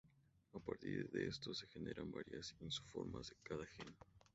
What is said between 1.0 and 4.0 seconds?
de estos se generan varias isoformas de cada gen.